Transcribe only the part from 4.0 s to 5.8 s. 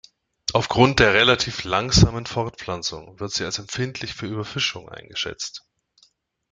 für Überfischung eingeschätzt.